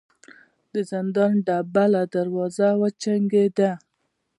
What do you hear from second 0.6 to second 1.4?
د زندان